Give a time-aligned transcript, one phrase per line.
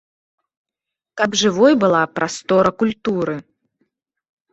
[1.19, 3.35] Каб жывой была прастора культуры.